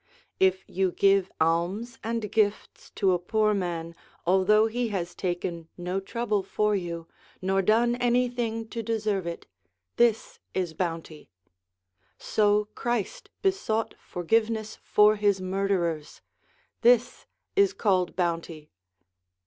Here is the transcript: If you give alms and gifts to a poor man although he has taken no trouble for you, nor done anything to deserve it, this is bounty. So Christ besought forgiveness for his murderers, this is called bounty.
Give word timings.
If 0.39 0.65
you 0.67 0.91
give 0.91 1.31
alms 1.39 1.99
and 2.03 2.31
gifts 2.31 2.89
to 2.95 3.11
a 3.11 3.19
poor 3.19 3.53
man 3.53 3.93
although 4.25 4.65
he 4.65 4.87
has 4.87 5.13
taken 5.13 5.67
no 5.77 5.99
trouble 5.99 6.41
for 6.41 6.75
you, 6.75 7.07
nor 7.39 7.61
done 7.61 7.95
anything 7.97 8.67
to 8.69 8.81
deserve 8.81 9.27
it, 9.27 9.45
this 9.97 10.39
is 10.55 10.73
bounty. 10.73 11.29
So 12.17 12.69
Christ 12.73 13.29
besought 13.43 13.93
forgiveness 13.99 14.75
for 14.81 15.17
his 15.17 15.39
murderers, 15.39 16.21
this 16.81 17.27
is 17.55 17.71
called 17.71 18.15
bounty. 18.15 18.71